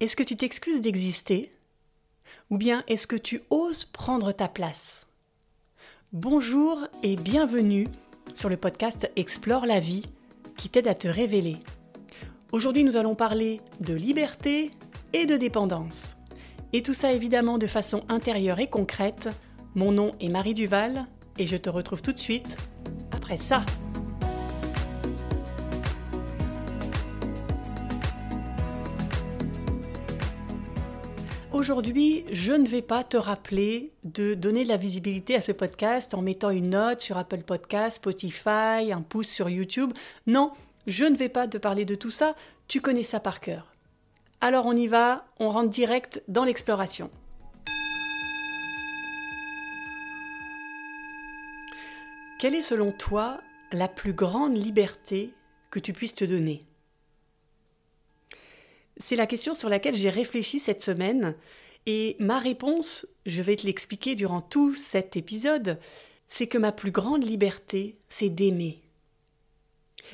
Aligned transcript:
Est-ce 0.00 0.16
que 0.16 0.24
tu 0.24 0.34
t'excuses 0.34 0.80
d'exister? 0.80 1.52
Ou 2.50 2.58
bien 2.58 2.82
est-ce 2.88 3.06
que 3.06 3.14
tu 3.14 3.42
oses 3.50 3.84
prendre 3.84 4.32
ta 4.32 4.48
place? 4.48 5.06
Bonjour 6.12 6.88
et 7.04 7.14
bienvenue 7.14 7.86
sur 8.34 8.48
le 8.48 8.56
podcast 8.56 9.08
Explore 9.14 9.66
la 9.66 9.78
vie 9.78 10.04
qui 10.56 10.68
t'aide 10.68 10.88
à 10.88 10.96
te 10.96 11.06
révéler. 11.06 11.58
Aujourd'hui 12.50 12.82
nous 12.82 12.96
allons 12.96 13.14
parler 13.14 13.60
de 13.80 13.94
liberté 13.94 14.72
et 15.12 15.26
de 15.26 15.36
dépendance. 15.36 16.16
Et 16.72 16.82
tout 16.82 16.94
ça 16.94 17.12
évidemment 17.12 17.58
de 17.58 17.68
façon 17.68 18.02
intérieure 18.08 18.58
et 18.58 18.68
concrète. 18.68 19.28
Mon 19.76 19.92
nom 19.92 20.10
est 20.18 20.28
Marie 20.28 20.54
Duval 20.54 21.06
et 21.38 21.46
je 21.46 21.56
te 21.56 21.70
retrouve 21.70 22.02
tout 22.02 22.12
de 22.12 22.18
suite 22.18 22.56
après 23.12 23.36
ça. 23.36 23.64
Aujourd'hui, 31.64 32.26
je 32.30 32.52
ne 32.52 32.68
vais 32.68 32.82
pas 32.82 33.04
te 33.04 33.16
rappeler 33.16 33.90
de 34.04 34.34
donner 34.34 34.64
de 34.64 34.68
la 34.68 34.76
visibilité 34.76 35.34
à 35.34 35.40
ce 35.40 35.50
podcast 35.50 36.12
en 36.12 36.20
mettant 36.20 36.50
une 36.50 36.68
note 36.68 37.00
sur 37.00 37.16
Apple 37.16 37.40
Podcast, 37.40 37.96
Spotify, 37.96 38.92
un 38.92 39.00
pouce 39.00 39.28
sur 39.28 39.48
YouTube. 39.48 39.94
Non, 40.26 40.52
je 40.86 41.06
ne 41.06 41.16
vais 41.16 41.30
pas 41.30 41.48
te 41.48 41.56
parler 41.56 41.86
de 41.86 41.94
tout 41.94 42.10
ça, 42.10 42.36
tu 42.68 42.82
connais 42.82 43.02
ça 43.02 43.18
par 43.18 43.40
cœur. 43.40 43.72
Alors 44.42 44.66
on 44.66 44.74
y 44.74 44.88
va, 44.88 45.24
on 45.40 45.48
rentre 45.48 45.70
direct 45.70 46.22
dans 46.28 46.44
l'exploration. 46.44 47.10
Quelle 52.38 52.56
est 52.56 52.60
selon 52.60 52.92
toi 52.92 53.40
la 53.72 53.88
plus 53.88 54.12
grande 54.12 54.54
liberté 54.54 55.32
que 55.70 55.78
tu 55.78 55.94
puisses 55.94 56.14
te 56.14 56.26
donner? 56.26 56.60
C'est 58.96 59.16
la 59.16 59.26
question 59.26 59.54
sur 59.54 59.68
laquelle 59.68 59.94
j'ai 59.94 60.10
réfléchi 60.10 60.58
cette 60.58 60.82
semaine 60.82 61.36
et 61.86 62.16
ma 62.18 62.38
réponse, 62.38 63.06
je 63.26 63.42
vais 63.42 63.56
te 63.56 63.66
l'expliquer 63.66 64.14
durant 64.14 64.40
tout 64.40 64.74
cet 64.74 65.16
épisode, 65.16 65.78
c'est 66.28 66.46
que 66.46 66.58
ma 66.58 66.72
plus 66.72 66.90
grande 66.90 67.26
liberté, 67.26 67.98
c'est 68.08 68.30
d'aimer. 68.30 68.80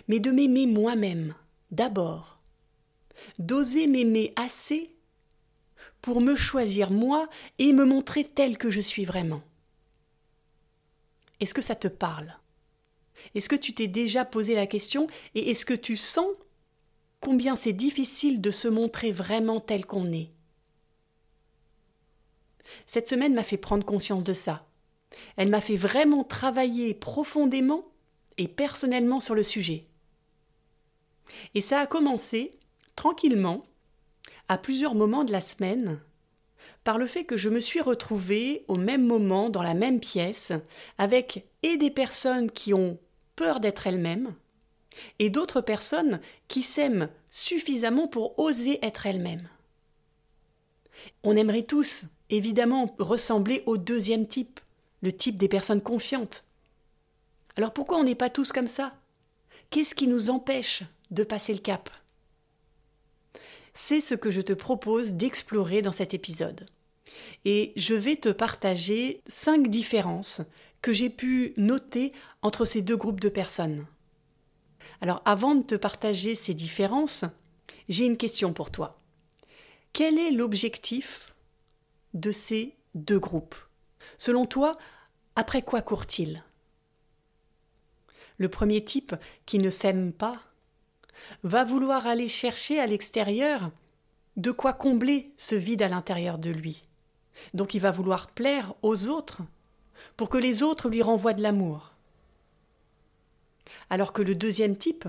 Mais 0.09 0.19
de 0.19 0.31
m'aimer 0.31 0.67
moi-même, 0.67 1.35
d'abord. 1.71 2.39
D'oser 3.39 3.87
m'aimer 3.87 4.33
assez 4.37 4.91
pour 6.01 6.21
me 6.21 6.35
choisir 6.35 6.91
moi 6.91 7.29
et 7.59 7.73
me 7.73 7.85
montrer 7.85 8.25
tel 8.25 8.57
que 8.59 8.71
je 8.71 8.81
suis 8.81 9.05
vraiment. 9.05 9.43
Est-ce 11.39 11.55
que 11.55 11.63
ça 11.63 11.75
te 11.75 11.89
parle? 11.89 12.35
Est-ce 13.35 13.49
que 13.49 13.57
tu 13.57 13.75
t'es 13.75 13.87
déjà 13.87 14.25
posé 14.25 14.55
la 14.55 14.67
question 14.67 15.07
et 15.35 15.51
est-ce 15.51 15.67
que 15.67 15.75
tu 15.75 15.97
sens 15.97 16.31
combien 17.21 17.57
c'est 17.57 17.73
difficile 17.73 18.41
de 18.41 18.51
se 18.51 18.69
montrer 18.69 19.13
vraiment 19.13 19.61
tel 19.61 19.87
qu'on 19.87 20.13
est. 20.13 20.31
Cette 22.87 23.09
semaine 23.09 23.35
m'a 23.35 23.43
fait 23.43 23.57
prendre 23.57 23.85
conscience 23.85 24.25
de 24.25 24.33
ça. 24.33 24.67
Elle 25.37 25.49
m'a 25.49 25.61
fait 25.61 25.77
vraiment 25.77 26.25
travailler 26.25 26.95
profondément 26.95 27.85
et 28.39 28.49
personnellement 28.49 29.21
sur 29.21 29.35
le 29.35 29.43
sujet. 29.43 29.87
Et 31.55 31.61
ça 31.61 31.81
a 31.81 31.87
commencé, 31.87 32.53
tranquillement, 32.97 33.65
à 34.49 34.59
plusieurs 34.59 34.95
moments 34.95 35.25
de 35.25 35.33
la 35.33 35.41
semaine, 35.41 36.01
par 36.85 36.99
le 36.99 37.07
fait 37.07 37.25
que 37.25 37.37
je 37.37 37.49
me 37.49 37.61
suis 37.61 37.81
retrouvée 37.81 38.65
au 38.69 38.77
même 38.77 39.07
moment 39.07 39.51
dans 39.51 39.63
la 39.63 39.75
même 39.75 40.01
pièce 40.01 40.53
avec 40.99 41.47
et 41.63 41.77
des 41.77 41.91
personnes 41.91 42.51
qui 42.51 42.73
ont 42.73 42.99
peur 43.37 43.61
d'être 43.61 43.87
elles-mêmes, 43.87 44.35
et 45.19 45.31
d'autres 45.31 45.61
personnes 45.61 46.21
qui 46.49 46.63
s'aiment 46.63 47.09
suffisamment 47.29 48.09
pour 48.09 48.39
oser 48.39 48.85
être 48.85 49.07
elles-mêmes. 49.07 49.49
On 51.23 51.37
aimerait 51.37 51.63
tous, 51.63 52.05
évidemment, 52.29 52.95
ressembler 52.99 53.63
au 53.67 53.77
deuxième 53.77 54.27
type, 54.27 54.61
le 55.03 55.13
type 55.13 55.37
des 55.37 55.49
personnes 55.49 55.81
confiantes. 55.81 56.45
Alors 57.57 57.73
pourquoi 57.73 57.99
on 57.99 58.05
n'est 58.05 58.15
pas 58.15 58.31
tous 58.31 58.53
comme 58.53 58.69
ça? 58.69 58.95
Qu'est-ce 59.71 59.95
qui 59.95 60.07
nous 60.07 60.31
empêche 60.31 60.83
de 61.11 61.25
passer 61.25 61.53
le 61.53 61.61
cap? 61.61 61.91
C'est 63.73 64.01
ce 64.01 64.15
que 64.15 64.31
je 64.31 64.41
te 64.41 64.53
propose 64.53 65.13
d'explorer 65.13 65.81
dans 65.81 65.93
cet 65.93 66.13
épisode. 66.13 66.67
Et 67.45 67.73
je 67.77 67.95
vais 67.95 68.17
te 68.17 68.29
partager 68.29 69.23
cinq 69.27 69.69
différences 69.69 70.43
que 70.83 70.93
j'ai 70.93 71.11
pu 71.11 71.55
noter 71.57 72.13
entre 72.43 72.65
ces 72.65 72.83
deux 72.83 72.97
groupes 72.97 73.21
de 73.21 73.29
personnes. 73.29 73.87
Alors 75.01 75.23
avant 75.25 75.55
de 75.55 75.63
te 75.63 75.75
partager 75.75 76.35
ces 76.35 76.55
différences, 76.55 77.25
j'ai 77.89 78.05
une 78.05 78.17
question 78.17 78.53
pour 78.53 78.71
toi. 78.71 79.01
Quel 79.93 80.19
est 80.19 80.31
l'objectif 80.31 81.35
de 82.15 82.33
ces 82.33 82.77
deux 82.95 83.19
groupes? 83.19 83.57
Selon 84.19 84.47
toi, 84.47 84.77
après 85.37 85.63
quoi 85.63 85.83
court-il? 85.83 86.45
Le 88.39 88.49
premier 88.49 88.85
type, 88.85 89.15
qui 89.47 89.59
ne 89.59 89.71
s'aime 89.71 90.13
pas, 90.13 90.41
va 91.43 91.65
vouloir 91.65 92.07
aller 92.07 92.29
chercher 92.29 92.81
à 92.81 92.87
l'extérieur 92.87 93.71
de 94.37 94.51
quoi 94.51 94.73
combler 94.73 95.33
ce 95.37 95.55
vide 95.55 95.83
à 95.83 95.89
l'intérieur 95.89 96.39
de 96.39 96.51
lui. 96.51 96.85
Donc 97.55 97.75
il 97.75 97.81
va 97.81 97.91
vouloir 97.91 98.29
plaire 98.29 98.75
aux 98.83 99.09
autres 99.09 99.43
pour 100.17 100.29
que 100.29 100.39
les 100.39 100.63
autres 100.63 100.89
lui 100.89 101.03
renvoient 101.03 101.35
de 101.35 101.43
l'amour. 101.43 101.90
Alors 103.91 104.13
que 104.13 104.23
le 104.23 104.35
deuxième 104.35 104.77
type, 104.77 105.07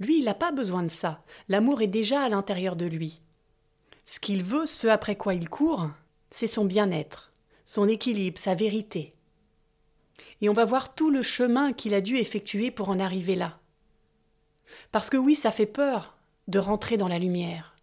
lui, 0.00 0.18
il 0.18 0.24
n'a 0.24 0.34
pas 0.34 0.52
besoin 0.52 0.82
de 0.82 0.88
ça. 0.88 1.22
L'amour 1.48 1.82
est 1.82 1.88
déjà 1.88 2.22
à 2.22 2.28
l'intérieur 2.28 2.76
de 2.76 2.86
lui. 2.86 3.20
Ce 4.06 4.20
qu'il 4.20 4.42
veut, 4.42 4.66
ce 4.66 4.86
après 4.86 5.16
quoi 5.16 5.34
il 5.34 5.48
court, 5.48 5.88
c'est 6.30 6.46
son 6.46 6.64
bien-être, 6.64 7.32
son 7.64 7.88
équilibre, 7.88 8.38
sa 8.38 8.54
vérité. 8.54 9.14
Et 10.40 10.48
on 10.48 10.52
va 10.52 10.64
voir 10.64 10.94
tout 10.94 11.10
le 11.10 11.22
chemin 11.22 11.72
qu'il 11.72 11.94
a 11.94 12.00
dû 12.00 12.16
effectuer 12.16 12.70
pour 12.70 12.90
en 12.90 12.98
arriver 12.98 13.34
là. 13.34 13.58
Parce 14.92 15.10
que 15.10 15.16
oui, 15.16 15.34
ça 15.34 15.50
fait 15.50 15.66
peur 15.66 16.16
de 16.46 16.58
rentrer 16.58 16.96
dans 16.96 17.08
la 17.08 17.18
lumière. 17.18 17.76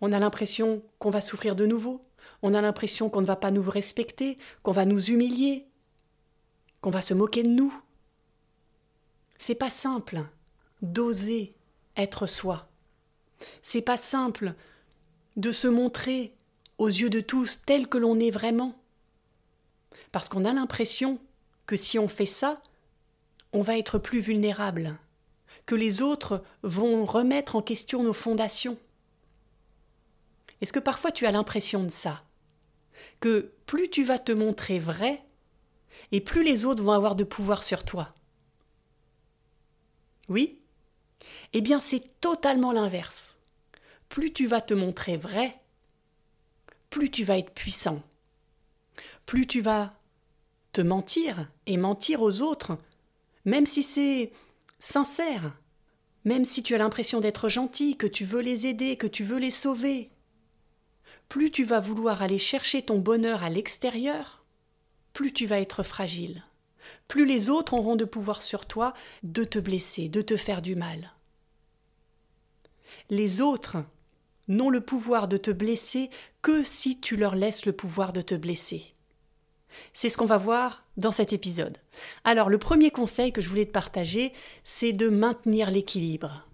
On 0.00 0.12
a 0.12 0.18
l'impression 0.18 0.82
qu'on 0.98 1.10
va 1.10 1.20
souffrir 1.20 1.56
de 1.56 1.66
nouveau, 1.66 2.04
on 2.42 2.54
a 2.54 2.60
l'impression 2.60 3.08
qu'on 3.08 3.20
ne 3.20 3.26
va 3.26 3.36
pas 3.36 3.50
nous 3.50 3.62
respecter, 3.62 4.38
qu'on 4.62 4.72
va 4.72 4.84
nous 4.84 5.10
humilier, 5.10 5.66
qu'on 6.80 6.90
va 6.90 7.02
se 7.02 7.14
moquer 7.14 7.42
de 7.42 7.48
nous, 7.48 7.74
c'est 9.38 9.54
pas 9.54 9.70
simple 9.70 10.24
d'oser 10.82 11.54
être 11.96 12.26
soi. 12.26 12.68
C'est 13.62 13.82
pas 13.82 13.96
simple 13.96 14.54
de 15.36 15.52
se 15.52 15.68
montrer 15.68 16.32
aux 16.78 16.88
yeux 16.88 17.10
de 17.10 17.20
tous 17.20 17.62
tel 17.64 17.88
que 17.88 17.98
l'on 17.98 18.18
est 18.20 18.30
vraiment. 18.30 18.78
Parce 20.12 20.28
qu'on 20.28 20.44
a 20.44 20.52
l'impression 20.52 21.18
que 21.66 21.76
si 21.76 21.98
on 21.98 22.08
fait 22.08 22.26
ça, 22.26 22.62
on 23.52 23.62
va 23.62 23.78
être 23.78 23.98
plus 23.98 24.20
vulnérable, 24.20 24.98
que 25.66 25.74
les 25.74 26.02
autres 26.02 26.42
vont 26.62 27.04
remettre 27.04 27.56
en 27.56 27.62
question 27.62 28.02
nos 28.02 28.12
fondations. 28.12 28.76
Est-ce 30.60 30.72
que 30.72 30.80
parfois 30.80 31.12
tu 31.12 31.26
as 31.26 31.32
l'impression 31.32 31.84
de 31.84 31.90
ça? 31.90 32.24
Que 33.20 33.52
plus 33.66 33.88
tu 33.90 34.04
vas 34.04 34.18
te 34.18 34.32
montrer 34.32 34.78
vrai, 34.78 35.22
et 36.12 36.20
plus 36.20 36.42
les 36.42 36.64
autres 36.64 36.82
vont 36.82 36.92
avoir 36.92 37.16
de 37.16 37.24
pouvoir 37.24 37.62
sur 37.62 37.84
toi 37.84 38.14
oui 40.28 40.58
Eh 41.52 41.60
bien, 41.60 41.80
c'est 41.80 42.20
totalement 42.20 42.72
l'inverse. 42.72 43.36
Plus 44.08 44.32
tu 44.32 44.46
vas 44.46 44.60
te 44.60 44.74
montrer 44.74 45.16
vrai, 45.16 45.60
plus 46.90 47.10
tu 47.10 47.24
vas 47.24 47.38
être 47.38 47.52
puissant. 47.52 48.02
Plus 49.26 49.46
tu 49.46 49.60
vas 49.60 49.94
te 50.72 50.80
mentir 50.80 51.48
et 51.66 51.76
mentir 51.76 52.22
aux 52.22 52.42
autres, 52.42 52.78
même 53.44 53.66
si 53.66 53.82
c'est 53.82 54.32
sincère, 54.78 55.56
même 56.24 56.44
si 56.44 56.62
tu 56.62 56.74
as 56.74 56.78
l'impression 56.78 57.20
d'être 57.20 57.48
gentil, 57.48 57.96
que 57.96 58.06
tu 58.06 58.24
veux 58.24 58.40
les 58.40 58.66
aider, 58.66 58.96
que 58.96 59.06
tu 59.06 59.24
veux 59.24 59.38
les 59.38 59.50
sauver. 59.50 60.10
Plus 61.28 61.50
tu 61.50 61.64
vas 61.64 61.80
vouloir 61.80 62.22
aller 62.22 62.38
chercher 62.38 62.82
ton 62.82 62.98
bonheur 62.98 63.42
à 63.42 63.50
l'extérieur, 63.50 64.44
plus 65.12 65.32
tu 65.32 65.46
vas 65.46 65.60
être 65.60 65.82
fragile 65.82 66.44
plus 67.08 67.26
les 67.26 67.50
autres 67.50 67.74
auront 67.74 67.96
de 67.96 68.04
pouvoir 68.04 68.42
sur 68.42 68.66
toi 68.66 68.94
de 69.22 69.44
te 69.44 69.58
blesser, 69.58 70.08
de 70.08 70.22
te 70.22 70.36
faire 70.36 70.62
du 70.62 70.74
mal. 70.74 71.12
Les 73.10 73.40
autres 73.40 73.76
n'ont 74.48 74.70
le 74.70 74.80
pouvoir 74.80 75.28
de 75.28 75.36
te 75.36 75.50
blesser 75.50 76.10
que 76.42 76.62
si 76.62 77.00
tu 77.00 77.16
leur 77.16 77.34
laisses 77.34 77.66
le 77.66 77.72
pouvoir 77.72 78.12
de 78.12 78.22
te 78.22 78.34
blesser. 78.34 78.92
C'est 79.92 80.08
ce 80.08 80.16
qu'on 80.16 80.24
va 80.24 80.36
voir 80.36 80.84
dans 80.96 81.12
cet 81.12 81.32
épisode. 81.32 81.78
Alors 82.24 82.48
le 82.48 82.58
premier 82.58 82.90
conseil 82.90 83.32
que 83.32 83.40
je 83.40 83.48
voulais 83.48 83.66
te 83.66 83.72
partager, 83.72 84.32
c'est 84.62 84.92
de 84.92 85.08
maintenir 85.08 85.70
l'équilibre. 85.70 86.46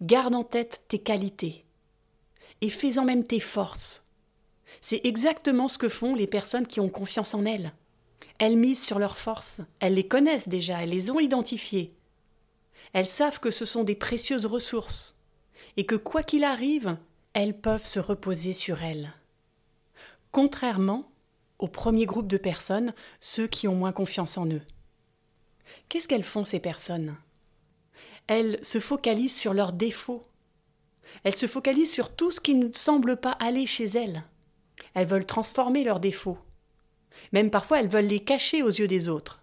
Garde 0.00 0.34
en 0.34 0.42
tête 0.42 0.82
tes 0.88 0.98
qualités 0.98 1.64
et 2.60 2.70
fais 2.70 2.98
en 2.98 3.04
même 3.04 3.24
tes 3.24 3.40
forces. 3.40 4.06
C'est 4.80 5.00
exactement 5.04 5.68
ce 5.68 5.78
que 5.78 5.88
font 5.88 6.14
les 6.14 6.26
personnes 6.26 6.66
qui 6.66 6.80
ont 6.80 6.88
confiance 6.88 7.34
en 7.34 7.44
elles. 7.44 7.72
Elles 8.38 8.56
misent 8.56 8.84
sur 8.84 8.98
leurs 8.98 9.16
forces, 9.16 9.60
elles 9.80 9.94
les 9.94 10.06
connaissent 10.06 10.48
déjà, 10.48 10.82
elles 10.82 10.90
les 10.90 11.10
ont 11.10 11.20
identifiées. 11.20 11.94
Elles 12.92 13.08
savent 13.08 13.40
que 13.40 13.50
ce 13.50 13.64
sont 13.64 13.84
des 13.84 13.94
précieuses 13.94 14.46
ressources, 14.46 15.20
et 15.76 15.86
que 15.86 15.94
quoi 15.94 16.22
qu'il 16.22 16.44
arrive, 16.44 16.96
elles 17.32 17.58
peuvent 17.58 17.86
se 17.86 18.00
reposer 18.00 18.52
sur 18.52 18.82
elles. 18.82 19.12
Contrairement 20.32 21.10
au 21.58 21.68
premier 21.68 22.04
groupe 22.04 22.26
de 22.26 22.36
personnes, 22.36 22.94
ceux 23.20 23.46
qui 23.46 23.66
ont 23.68 23.74
moins 23.74 23.92
confiance 23.92 24.36
en 24.36 24.46
eux. 24.46 24.62
Qu'est-ce 25.88 26.08
qu'elles 26.08 26.22
font 26.22 26.44
ces 26.44 26.60
personnes? 26.60 27.16
Elles 28.26 28.58
se 28.62 28.80
focalisent 28.80 29.36
sur 29.36 29.54
leurs 29.54 29.72
défauts. 29.72 30.22
Elles 31.24 31.36
se 31.36 31.46
focalisent 31.46 31.92
sur 31.92 32.14
tout 32.14 32.30
ce 32.30 32.40
qui 32.40 32.54
ne 32.54 32.72
semble 32.72 33.16
pas 33.16 33.32
aller 33.32 33.66
chez 33.66 33.84
elles. 33.84 34.24
Elles 34.94 35.06
veulent 35.06 35.26
transformer 35.26 35.84
leurs 35.84 36.00
défauts. 36.00 36.38
Même 37.32 37.50
parfois 37.50 37.80
elles 37.80 37.88
veulent 37.88 38.06
les 38.06 38.24
cacher 38.24 38.62
aux 38.62 38.70
yeux 38.70 38.88
des 38.88 39.08
autres. 39.08 39.42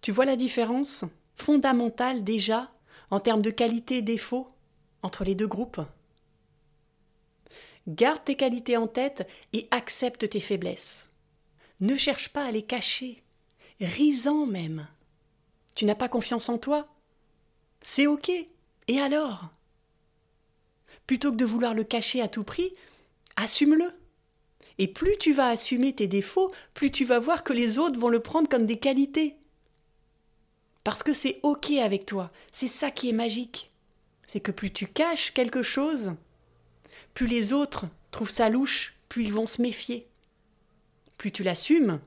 Tu 0.00 0.12
vois 0.12 0.24
la 0.24 0.36
différence 0.36 1.04
fondamentale 1.34 2.24
déjà 2.24 2.70
en 3.10 3.20
termes 3.20 3.42
de 3.42 3.50
qualité 3.50 3.98
et 3.98 4.02
défaut 4.02 4.48
entre 5.02 5.24
les 5.24 5.34
deux 5.34 5.46
groupes? 5.46 5.80
Garde 7.86 8.24
tes 8.24 8.36
qualités 8.36 8.76
en 8.76 8.86
tête 8.86 9.28
et 9.52 9.68
accepte 9.70 10.28
tes 10.28 10.40
faiblesses. 10.40 11.10
Ne 11.80 11.96
cherche 11.96 12.30
pas 12.30 12.46
à 12.46 12.50
les 12.50 12.62
cacher, 12.62 13.22
risant 13.80 14.46
même. 14.46 14.86
Tu 15.74 15.84
n'as 15.84 15.94
pas 15.94 16.08
confiance 16.08 16.48
en 16.48 16.58
toi? 16.58 16.88
C'est 17.80 18.06
ok. 18.06 18.30
Et 18.88 19.00
alors? 19.00 19.48
Plutôt 21.06 21.30
que 21.32 21.36
de 21.36 21.44
vouloir 21.44 21.74
le 21.74 21.84
cacher 21.84 22.22
à 22.22 22.28
tout 22.28 22.44
prix, 22.44 22.72
assume-le. 23.36 23.92
Et 24.78 24.88
plus 24.88 25.16
tu 25.18 25.32
vas 25.32 25.48
assumer 25.48 25.92
tes 25.94 26.08
défauts, 26.08 26.52
plus 26.74 26.90
tu 26.90 27.04
vas 27.04 27.18
voir 27.18 27.44
que 27.44 27.52
les 27.52 27.78
autres 27.78 27.98
vont 27.98 28.08
le 28.08 28.20
prendre 28.20 28.48
comme 28.48 28.66
des 28.66 28.78
qualités. 28.78 29.36
Parce 30.82 31.02
que 31.02 31.12
c'est 31.12 31.40
ok 31.42 31.70
avec 31.72 32.06
toi. 32.06 32.30
C'est 32.52 32.68
ça 32.68 32.90
qui 32.90 33.08
est 33.08 33.14
magique. 33.14 33.70
C'est 34.26 34.40
que 34.40 34.52
plus 34.52 34.72
tu 34.72 34.86
caches 34.86 35.32
quelque 35.32 35.62
chose, 35.62 36.14
plus 37.14 37.26
les 37.26 37.52
autres 37.52 37.86
trouvent 38.10 38.30
ça 38.30 38.48
louche, 38.48 38.94
plus 39.08 39.24
ils 39.24 39.32
vont 39.32 39.46
se 39.46 39.62
méfier. 39.62 40.08
Plus 41.16 41.30
tu 41.30 41.42
l'assumes, 41.42 42.00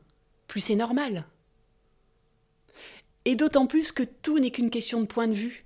plus 0.47 0.59
c'est 0.59 0.75
normal. 0.75 1.25
Et 3.25 3.35
d'autant 3.35 3.67
plus 3.67 3.91
que 3.91 4.03
tout 4.03 4.39
n'est 4.39 4.51
qu'une 4.51 4.69
question 4.69 5.01
de 5.01 5.05
point 5.05 5.27
de 5.27 5.33
vue. 5.33 5.65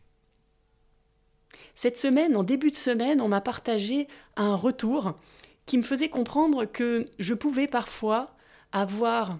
Cette 1.75 1.97
semaine, 1.97 2.35
en 2.35 2.43
début 2.43 2.71
de 2.71 2.75
semaine, 2.75 3.21
on 3.21 3.27
m'a 3.27 3.41
partagé 3.41 4.07
un 4.35 4.55
retour 4.55 5.17
qui 5.65 5.77
me 5.77 5.83
faisait 5.83 6.09
comprendre 6.09 6.65
que 6.65 7.05
je 7.19 7.33
pouvais 7.33 7.67
parfois 7.67 8.35
avoir 8.71 9.37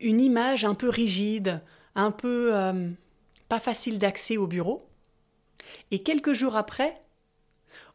une 0.00 0.20
image 0.20 0.64
un 0.64 0.74
peu 0.74 0.88
rigide, 0.88 1.62
un 1.94 2.10
peu 2.10 2.54
euh, 2.54 2.90
pas 3.48 3.60
facile 3.60 3.98
d'accès 3.98 4.36
au 4.36 4.46
bureau. 4.46 4.86
Et 5.90 6.02
quelques 6.02 6.32
jours 6.32 6.56
après, 6.56 7.00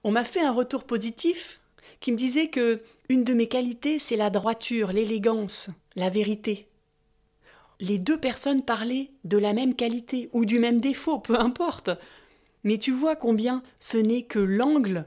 on 0.04 0.12
m'a 0.12 0.24
fait 0.24 0.42
un 0.42 0.51
retour 0.51 0.84
positif 0.84 1.62
qui 2.00 2.12
me 2.12 2.18
disait 2.18 2.50
que 2.50 2.81
une 3.10 3.24
de 3.24 3.34
mes 3.34 3.48
qualités, 3.48 4.00
c'est 4.00 4.16
la 4.16 4.30
droiture, 4.30 4.92
l'élégance, 4.92 5.69
la 5.95 6.10
vérité. 6.10 6.68
Les 7.80 7.98
deux 7.98 8.19
personnes 8.19 8.63
parlaient 8.63 9.12
de 9.24 9.38
la 9.38 9.54
même 9.54 9.75
qualité 9.75 10.30
ou 10.34 10.45
du 10.45 10.60
même 10.60 10.80
défaut, 10.80 11.19
peu 11.19 11.40
importe. 11.40 11.90
Mais 12.63 12.78
tu 12.78 12.92
vois 12.92 13.16
combien 13.16 13.62
ce 13.80 13.98
n'est 13.98 14.24
que 14.24 14.40
l'angle 14.40 15.06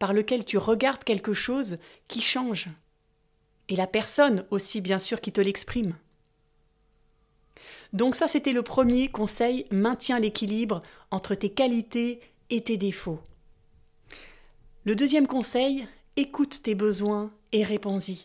par 0.00 0.12
lequel 0.14 0.44
tu 0.44 0.58
regardes 0.58 1.04
quelque 1.04 1.34
chose 1.34 1.78
qui 2.08 2.22
change. 2.22 2.68
Et 3.68 3.76
la 3.76 3.86
personne 3.86 4.44
aussi, 4.50 4.80
bien 4.80 4.98
sûr, 4.98 5.20
qui 5.20 5.30
te 5.30 5.40
l'exprime. 5.40 5.94
Donc 7.92 8.16
ça, 8.16 8.26
c'était 8.26 8.52
le 8.52 8.62
premier 8.62 9.08
conseil, 9.08 9.66
maintiens 9.70 10.18
l'équilibre 10.18 10.82
entre 11.10 11.34
tes 11.34 11.50
qualités 11.50 12.20
et 12.48 12.62
tes 12.62 12.78
défauts. 12.78 13.20
Le 14.84 14.96
deuxième 14.96 15.26
conseil, 15.26 15.86
écoute 16.16 16.62
tes 16.62 16.74
besoins 16.74 17.30
et 17.52 17.62
réponds-y. 17.62 18.24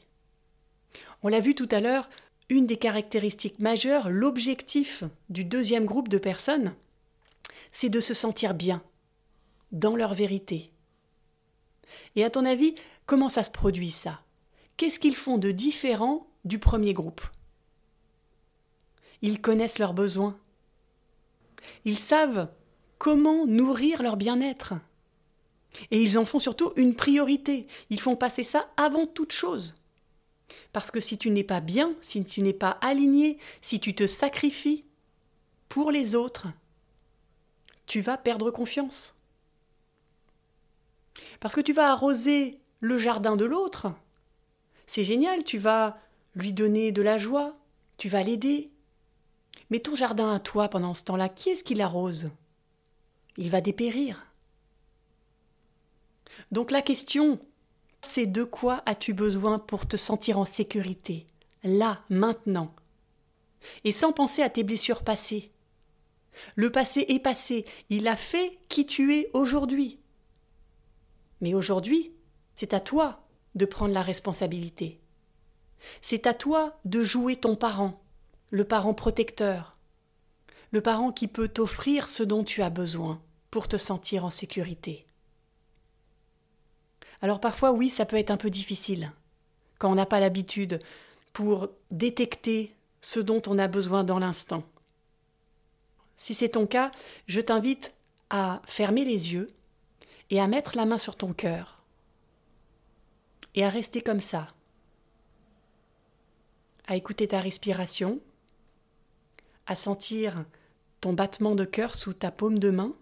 On 1.24 1.28
l'a 1.28 1.42
vu 1.42 1.56
tout 1.56 1.69
à 1.71 1.81
l'heure, 1.81 2.10
une 2.48 2.68
des 2.68 2.78
caractéristiques 2.78 3.60
majeures, 3.60 4.10
l'objectif 4.10 5.04
du 5.30 5.44
deuxième 5.44 5.86
groupe 5.86 6.07
de 6.07 6.19
personnes, 6.19 6.74
c'est 7.74 7.89
de 7.89 8.00
se 8.00 8.13
sentir 8.13 8.54
bien, 8.54 8.81
dans 9.74 9.98
leur 9.98 10.13
vérité, 10.13 10.71
et 12.15 12.23
à 12.23 12.29
ton 12.29 12.45
avis, 12.45 12.75
comment 13.06 13.29
ça 13.29 13.44
se 13.44 13.51
produit 13.51 13.89
ça? 13.89 14.21
Qu'est-ce 14.77 15.00
qu'ils 15.00 15.15
font 15.15 15.38
de 15.38 15.51
différent 15.51 16.27
du 16.44 16.59
premier 16.59 16.94
groupe? 16.94 17.21
Ils 19.21 19.41
connaissent 19.41 19.79
leurs 19.79 19.94
besoins. 19.94 20.38
Ils 21.85 21.97
savent 21.97 22.50
comment 22.97 23.45
nourrir 23.45 24.01
leur 24.01 24.17
bien-être. 24.17 24.73
Et 25.91 26.01
ils 26.01 26.17
en 26.17 26.25
font 26.25 26.39
surtout 26.39 26.71
une 26.75 26.95
priorité. 26.95 27.67
Ils 27.89 28.00
font 28.00 28.15
passer 28.15 28.44
ça 28.44 28.69
avant 28.77 29.07
toute 29.07 29.31
chose. 29.31 29.75
Parce 30.73 30.91
que 30.91 31.00
si 31.00 31.18
tu 31.18 31.31
n'es 31.31 31.44
pas 31.44 31.59
bien, 31.59 31.95
si 32.01 32.23
tu 32.23 32.41
n'es 32.41 32.53
pas 32.53 32.77
aligné, 32.81 33.39
si 33.61 33.79
tu 33.79 33.95
te 33.95 34.07
sacrifies 34.07 34.85
pour 35.69 35.91
les 35.91 36.15
autres, 36.15 36.47
tu 37.88 38.01
vas 38.01 38.18
perdre 38.18 38.51
confiance. 38.51 39.14
Parce 41.45 41.53
que 41.53 41.62
tu 41.62 41.74
vas 41.74 41.92
arroser 41.92 42.59
le 42.80 42.97
jardin 42.97 43.36
de 43.36 43.45
l'autre. 43.45 43.94
C'est 44.88 45.03
génial, 45.03 45.44
tu 45.44 45.59
vas 45.59 45.95
lui 46.33 46.53
donner 46.53 46.92
de 46.92 47.03
la 47.03 47.19
joie, 47.19 47.56
tu 47.97 48.09
vas 48.09 48.24
l'aider. 48.24 48.71
Mais 49.69 49.77
ton 49.77 49.95
jardin 49.95 50.33
à 50.33 50.39
toi 50.39 50.69
pendant 50.69 50.95
ce 50.95 51.03
temps-là, 51.03 51.30
qui 51.30 51.50
est-ce 51.50 51.63
qui 51.63 51.75
l'arrose? 51.75 52.31
Il 53.38 53.51
va 53.51 53.62
dépérir. 53.62 54.25
Donc 56.50 56.71
la 56.71 56.81
question, 56.81 57.39
c'est 58.01 58.25
de 58.25 58.44
quoi 58.44 58.81
as-tu 58.88 59.13
besoin 59.13 59.59
pour 59.59 59.88
te 59.88 59.97
sentir 59.97 60.39
en 60.39 60.45
sécurité, 60.45 61.27
là, 61.63 62.01
maintenant? 62.09 62.74
Et 63.83 63.92
sans 63.92 64.13
penser 64.13 64.42
à 64.42 64.50
tes 64.50 64.63
blessures 64.63 65.03
passées. 65.03 65.51
Le 66.56 66.71
passé 66.71 67.06
est 67.07 67.19
passé, 67.19 67.65
il 67.92 68.07
a 68.07 68.15
fait 68.15 68.57
qui 68.68 68.88
tu 68.88 69.13
es 69.13 69.30
aujourd'hui. 69.33 70.00
Mais 71.41 71.53
aujourd'hui, 71.53 72.11
c'est 72.55 72.73
à 72.73 72.79
toi 72.79 73.25
de 73.55 73.65
prendre 73.65 73.93
la 73.93 74.01
responsabilité. 74.01 74.99
C'est 76.01 76.27
à 76.27 76.33
toi 76.33 76.79
de 76.85 77.03
jouer 77.03 77.35
ton 77.35 77.55
parent, 77.55 78.01
le 78.51 78.63
parent 78.63 78.93
protecteur, 78.93 79.77
le 80.71 80.81
parent 80.81 81.11
qui 81.11 81.27
peut 81.27 81.47
t'offrir 81.47 82.09
ce 82.09 82.23
dont 82.23 82.43
tu 82.43 82.61
as 82.61 82.69
besoin 82.69 83.21
pour 83.51 83.67
te 83.67 83.77
sentir 83.77 84.25
en 84.25 84.29
sécurité. 84.29 85.05
Alors 87.21 87.39
parfois 87.39 87.71
oui, 87.71 87.89
ça 87.89 88.06
peut 88.06 88.18
être 88.18 88.31
un 88.31 88.37
peu 88.37 88.49
difficile, 88.49 89.11
quand 89.80 89.92
on 89.92 89.95
n'a 89.95 90.06
pas 90.06 90.19
l'habitude, 90.19 90.80
pour 91.33 91.69
détecter 91.92 92.73
ce 93.01 93.19
dont 93.19 93.42
on 93.47 93.59
a 93.59 93.68
besoin 93.68 94.04
dans 94.04 94.19
l'instant. 94.19 94.63
Si 96.18 96.33
c'est 96.33 96.49
ton 96.49 96.65
cas, 96.65 96.92
je 97.27 97.42
t'invite 97.42 97.94
à 98.30 98.61
fermer 98.65 99.06
les 99.06 99.33
yeux 99.33 99.47
et 100.29 100.39
à 100.39 100.47
mettre 100.47 100.75
la 100.75 100.85
main 100.85 100.97
sur 100.97 101.15
ton 101.15 101.33
cœur 101.33 101.83
et 103.53 103.63
à 103.63 103.69
rester 103.69 104.01
comme 104.01 104.19
ça, 104.19 104.47
à 106.87 106.95
écouter 106.95 107.27
ta 107.27 107.39
respiration, 107.39 108.19
à 109.65 109.75
sentir 109.75 110.45
ton 111.01 111.13
battement 111.13 111.55
de 111.55 111.65
cœur 111.65 111.95
sous 111.95 112.13
ta 112.13 112.31
paume 112.31 112.59
de 112.59 112.69
main 112.69 112.94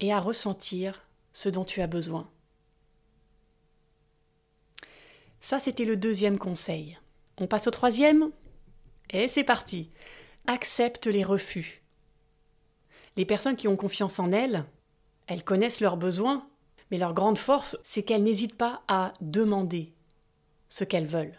et 0.00 0.12
à 0.12 0.20
ressentir 0.20 1.06
ce 1.32 1.48
dont 1.48 1.64
tu 1.64 1.80
as 1.80 1.86
besoin. 1.86 2.28
Ça, 5.40 5.58
c'était 5.58 5.84
le 5.84 5.96
deuxième 5.96 6.38
conseil. 6.38 6.98
On 7.38 7.46
passe 7.46 7.66
au 7.66 7.70
troisième 7.70 8.30
Et 9.10 9.26
c'est 9.26 9.44
parti. 9.44 9.90
Accepte 10.46 11.06
les 11.06 11.24
refus. 11.24 11.82
Les 13.16 13.24
personnes 13.24 13.56
qui 13.56 13.68
ont 13.68 13.76
confiance 13.76 14.18
en 14.18 14.30
elles, 14.30 14.64
elles 15.30 15.44
connaissent 15.44 15.80
leurs 15.80 15.96
besoins, 15.96 16.44
mais 16.90 16.98
leur 16.98 17.14
grande 17.14 17.38
force, 17.38 17.78
c'est 17.84 18.02
qu'elles 18.02 18.24
n'hésitent 18.24 18.56
pas 18.56 18.82
à 18.88 19.12
demander 19.20 19.92
ce 20.68 20.82
qu'elles 20.82 21.06
veulent. 21.06 21.38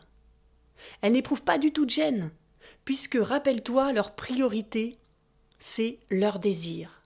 Elles 1.01 1.11
n'éprouvent 1.11 1.43
pas 1.43 1.57
du 1.57 1.73
tout 1.73 1.83
de 1.83 1.89
gêne, 1.89 2.31
puisque, 2.85 3.17
rappelle-toi, 3.21 3.91
leur 3.91 4.15
priorité, 4.15 4.97
c'est 5.57 5.99
leur 6.09 6.39
désir. 6.39 7.03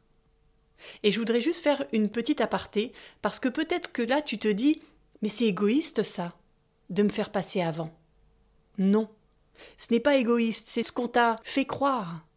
Et 1.01 1.09
je 1.09 1.17
voudrais 1.17 1.41
juste 1.41 1.63
faire 1.63 1.87
une 1.91 2.07
petite 2.07 2.39
aparté, 2.39 2.93
parce 3.23 3.39
que 3.39 3.49
peut-être 3.49 3.91
que 3.91 4.03
là 4.03 4.21
tu 4.21 4.37
te 4.37 4.47
dis, 4.47 4.79
mais 5.23 5.29
c'est 5.29 5.45
égoïste 5.45 6.03
ça, 6.03 6.33
de 6.91 7.01
me 7.01 7.09
faire 7.09 7.31
passer 7.31 7.63
avant. 7.63 7.97
Non, 8.77 9.09
ce 9.79 9.91
n'est 9.91 9.99
pas 9.99 10.17
égoïste, 10.17 10.67
c'est 10.69 10.83
ce 10.83 10.91
qu'on 10.91 11.07
t'a 11.07 11.39
fait 11.41 11.65
croire. 11.65 12.27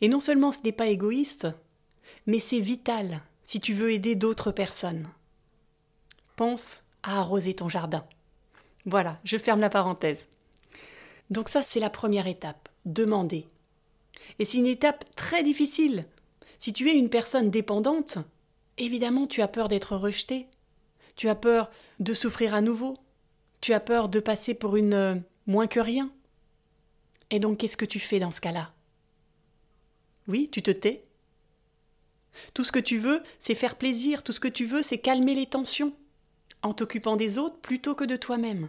Et 0.00 0.08
non 0.08 0.18
seulement 0.18 0.50
ce 0.50 0.62
n'est 0.64 0.72
pas 0.72 0.88
égoïste, 0.88 1.46
mais 2.26 2.40
c'est 2.40 2.58
vital 2.58 3.22
si 3.46 3.60
tu 3.60 3.72
veux 3.72 3.92
aider 3.92 4.14
d'autres 4.14 4.52
personnes. 4.52 5.08
Pense 6.36 6.84
à 7.02 7.18
arroser 7.18 7.54
ton 7.54 7.68
jardin. 7.68 8.04
Voilà, 8.84 9.18
je 9.24 9.38
ferme 9.38 9.60
la 9.60 9.70
parenthèse. 9.70 10.28
Donc 11.30 11.48
ça, 11.48 11.62
c'est 11.62 11.80
la 11.80 11.90
première 11.90 12.26
étape, 12.26 12.68
demander. 12.84 13.46
Et 14.38 14.44
c'est 14.44 14.58
une 14.58 14.66
étape 14.66 15.04
très 15.16 15.42
difficile. 15.42 16.04
Si 16.58 16.72
tu 16.72 16.88
es 16.88 16.96
une 16.96 17.10
personne 17.10 17.50
dépendante, 17.50 18.18
évidemment 18.78 19.26
tu 19.26 19.42
as 19.42 19.48
peur 19.48 19.68
d'être 19.68 19.96
rejeté, 19.96 20.46
tu 21.14 21.28
as 21.28 21.34
peur 21.34 21.70
de 22.00 22.14
souffrir 22.14 22.54
à 22.54 22.60
nouveau, 22.60 22.98
tu 23.60 23.72
as 23.72 23.80
peur 23.80 24.08
de 24.08 24.20
passer 24.20 24.54
pour 24.54 24.76
une 24.76 24.94
euh, 24.94 25.14
moins 25.46 25.66
que 25.66 25.80
rien. 25.80 26.10
Et 27.30 27.40
donc 27.40 27.58
qu'est-ce 27.58 27.76
que 27.76 27.84
tu 27.84 27.98
fais 27.98 28.18
dans 28.18 28.30
ce 28.30 28.40
cas-là? 28.40 28.72
Oui, 30.28 30.48
tu 30.50 30.62
te 30.62 30.70
tais. 30.70 31.02
Tout 32.54 32.64
ce 32.64 32.72
que 32.72 32.78
tu 32.78 32.98
veux, 32.98 33.22
c'est 33.38 33.54
faire 33.54 33.76
plaisir, 33.76 34.22
tout 34.22 34.32
ce 34.32 34.40
que 34.40 34.48
tu 34.48 34.64
veux, 34.64 34.82
c'est 34.82 34.98
calmer 34.98 35.34
les 35.34 35.46
tensions, 35.46 35.92
en 36.62 36.72
t'occupant 36.72 37.16
des 37.16 37.38
autres 37.38 37.58
plutôt 37.58 37.94
que 37.94 38.04
de 38.04 38.16
toi-même. 38.16 38.68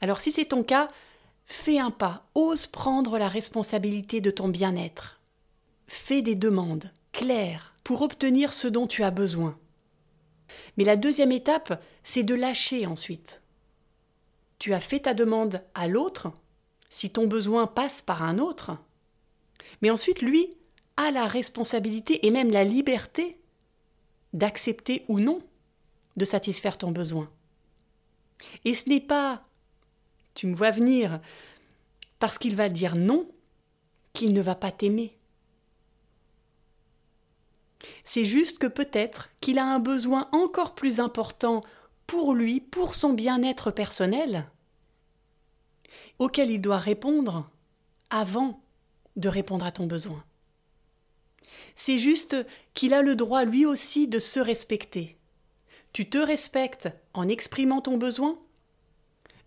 Alors 0.00 0.20
si 0.20 0.30
c'est 0.30 0.46
ton 0.46 0.62
cas, 0.62 0.88
fais 1.44 1.78
un 1.78 1.90
pas, 1.90 2.26
ose 2.34 2.66
prendre 2.66 3.18
la 3.18 3.28
responsabilité 3.28 4.20
de 4.20 4.30
ton 4.30 4.48
bien-être. 4.48 5.20
Fais 5.86 6.22
des 6.22 6.34
demandes 6.34 6.90
claires 7.12 7.74
pour 7.84 8.02
obtenir 8.02 8.52
ce 8.52 8.68
dont 8.68 8.86
tu 8.86 9.02
as 9.02 9.10
besoin. 9.10 9.58
Mais 10.76 10.84
la 10.84 10.96
deuxième 10.96 11.32
étape, 11.32 11.82
c'est 12.04 12.22
de 12.22 12.34
lâcher 12.34 12.86
ensuite. 12.86 13.40
Tu 14.58 14.74
as 14.74 14.80
fait 14.80 15.00
ta 15.00 15.14
demande 15.14 15.62
à 15.74 15.88
l'autre, 15.88 16.32
si 16.88 17.10
ton 17.10 17.26
besoin 17.26 17.66
passe 17.66 18.02
par 18.02 18.22
un 18.22 18.38
autre, 18.38 18.76
mais 19.82 19.90
ensuite 19.90 20.22
lui 20.22 20.50
a 21.00 21.10
la 21.10 21.26
responsabilité 21.26 22.26
et 22.26 22.30
même 22.30 22.50
la 22.50 22.62
liberté 22.62 23.38
d'accepter 24.34 25.06
ou 25.08 25.18
non 25.18 25.42
de 26.18 26.26
satisfaire 26.26 26.76
ton 26.76 26.90
besoin. 26.90 27.30
Et 28.66 28.74
ce 28.74 28.86
n'est 28.90 29.00
pas, 29.00 29.42
tu 30.34 30.46
me 30.46 30.54
vois 30.54 30.70
venir, 30.70 31.20
parce 32.18 32.36
qu'il 32.36 32.54
va 32.54 32.68
dire 32.68 32.96
non, 32.96 33.26
qu'il 34.12 34.34
ne 34.34 34.42
va 34.42 34.54
pas 34.54 34.72
t'aimer. 34.72 35.16
C'est 38.04 38.26
juste 38.26 38.58
que 38.58 38.66
peut-être 38.66 39.30
qu'il 39.40 39.58
a 39.58 39.64
un 39.64 39.78
besoin 39.78 40.28
encore 40.32 40.74
plus 40.74 41.00
important 41.00 41.62
pour 42.06 42.34
lui, 42.34 42.60
pour 42.60 42.94
son 42.94 43.14
bien-être 43.14 43.70
personnel, 43.70 44.50
auquel 46.18 46.50
il 46.50 46.60
doit 46.60 46.78
répondre 46.78 47.48
avant 48.10 48.60
de 49.16 49.30
répondre 49.30 49.64
à 49.64 49.72
ton 49.72 49.86
besoin. 49.86 50.22
C'est 51.82 51.98
juste 51.98 52.36
qu'il 52.74 52.92
a 52.92 53.00
le 53.00 53.16
droit 53.16 53.44
lui 53.44 53.64
aussi 53.64 54.06
de 54.06 54.18
se 54.18 54.38
respecter. 54.38 55.16
Tu 55.94 56.10
te 56.10 56.18
respectes 56.18 56.90
en 57.14 57.26
exprimant 57.26 57.80
ton 57.80 57.96
besoin, 57.96 58.38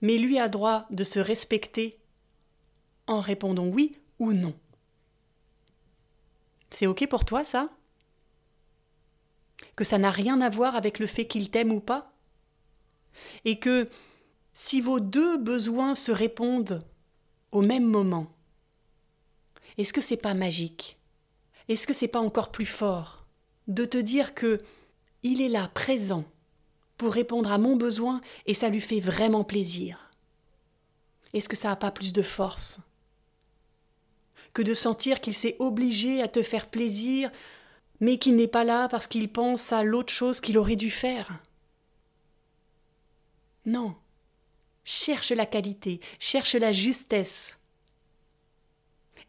mais 0.02 0.18
lui 0.18 0.40
a 0.40 0.50
droit 0.50 0.88
de 0.90 1.04
se 1.04 1.20
respecter 1.20 2.00
en 3.06 3.20
répondant 3.20 3.68
oui 3.68 4.00
ou 4.18 4.34
non. 4.34 4.56
C'est 6.72 6.88
OK 6.88 7.08
pour 7.08 7.24
toi 7.24 7.44
ça? 7.44 7.70
Que 9.75 9.84
ça 9.84 10.00
n'a 10.00 10.10
rien 10.10 10.42
à 10.42 10.50
voir 10.50 10.75
avec 10.75 10.98
le 10.98 11.06
fait 11.06 11.28
qu'il 11.28 11.52
t'aime 11.52 11.72
ou 11.72 11.82
pas? 11.82 12.16
Et 13.46 13.60
que 13.60 13.88
si 14.54 14.82
vos 14.82 15.00
deux 15.00 15.38
besoins 15.38 15.94
se 15.94 16.12
répondent 16.12 16.84
au 17.52 17.62
même 17.62 17.86
moment, 17.86 18.34
est-ce 19.78 19.94
que 19.94 20.02
c'est 20.02 20.18
pas 20.18 20.34
magique? 20.34 20.98
Est-ce 21.70 21.88
que 21.88 21.93
c'est 21.93 22.08
pas 22.08 22.20
encore 22.20 22.51
plus 22.51 22.65
fort 22.65 23.25
de 23.67 23.86
te 23.86 23.98
dire 23.98 24.34
que 24.34 24.62
il 25.24 25.41
est 25.41 25.50
là, 25.50 25.70
présent, 25.74 26.25
pour 26.98 27.13
répondre 27.13 27.51
à 27.51 27.58
mon 27.58 27.75
besoin 27.75 28.22
et 28.46 28.53
ça 28.53 28.70
lui 28.70 28.82
fait 28.82 29.00
vraiment 29.00 29.43
plaisir? 29.43 30.12
Est-ce 31.34 31.50
que 31.50 31.55
ça 31.55 31.70
n'a 31.70 31.75
pas 31.75 31.91
plus 31.91 32.13
de 32.13 32.22
force 32.22 32.82
que 34.53 34.62
de 34.62 34.74
sentir 34.74 35.20
qu'il 35.20 35.34
s'est 35.34 35.55
obligé 35.58 36.22
à 36.22 36.27
te 36.27 36.43
faire 36.43 36.70
plaisir, 36.70 37.32
mais 38.00 38.20
qu'il 38.20 38.36
n'est 38.36 38.48
pas 38.48 38.63
là 38.63 38.88
parce 38.88 39.08
qu'il 39.08 39.32
pense 39.32 39.72
à 39.72 39.84
l'autre 39.84 40.13
chose 40.13 40.41
qu'il 40.41 40.60
aurait 40.60 40.75
dû 40.75 40.91
faire? 40.91 41.39
Non. 43.65 43.96
Cherche 44.84 45.32
la 45.32 45.46
qualité, 45.46 46.01
cherche 46.20 46.53
la 46.53 46.72
justesse 46.72 47.58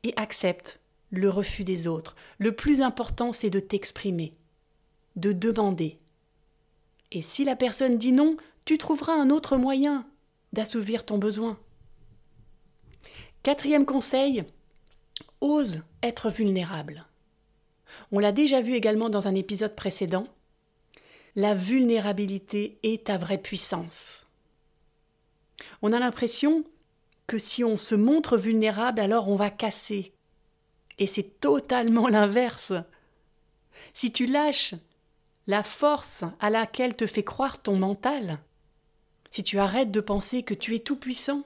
et 0.03 0.13
accepte 0.17 0.81
le 1.19 1.31
refus 1.31 1.65
des 1.65 1.87
autres. 1.87 2.17
Le 2.39 2.53
plus 2.53 2.83
important, 2.83 3.33
c'est 3.33 3.51
de 3.51 3.61
t'exprimer, 3.61 4.35
de 5.17 5.33
demander. 5.33 5.99
Et 7.13 7.23
si 7.23 7.45
la 7.45 7.57
personne 7.57 7.99
dit 7.99 8.13
non, 8.13 8.37
tu 8.65 8.79
trouveras 8.79 9.15
un 9.15 9.31
autre 9.31 9.57
moyen 9.57 10.07
d'assouvir 10.53 11.05
ton 11.05 11.19
besoin. 11.19 11.59
Quatrième 13.43 13.85
conseil, 13.85 14.45
ose 15.41 15.83
être 16.03 16.31
vulnérable. 16.31 17.07
On 18.11 18.19
l'a 18.19 18.33
déjà 18.33 18.61
vu 18.63 18.75
également 18.75 19.11
dans 19.11 19.29
un 19.29 19.35
épisode 19.35 19.75
précédent. 19.75 20.27
La 21.37 21.55
vulnérabilité 21.55 22.79
est 22.83 23.07
ta 23.07 23.19
vraie 23.19 23.39
puissance. 23.39 24.27
On 25.83 25.93
a 25.93 25.99
l'impression 25.99 26.65
que 27.27 27.39
si 27.39 27.65
on 27.65 27.77
se 27.77 27.95
montre 27.95 28.37
vulnérable, 28.37 29.01
alors 29.01 29.29
on 29.29 29.37
va 29.37 29.51
casser. 29.51 30.13
Et 30.99 31.07
c'est 31.07 31.41
totalement 31.41 32.09
l'inverse. 32.09 32.73
Si 33.93 34.13
tu 34.13 34.27
lâches 34.27 34.75
la 35.47 35.63
force 35.63 36.25
à 36.41 36.51
laquelle 36.51 36.97
te 36.97 37.07
fait 37.07 37.25
croire 37.25 37.61
ton 37.63 37.77
mental, 37.77 38.39
si 39.31 39.43
tu 39.43 39.59
arrêtes 39.59 39.91
de 39.91 40.01
penser 40.01 40.43
que 40.43 40.55
tu 40.55 40.75
es 40.75 40.79
tout 40.79 40.97
puissant, 40.97 41.43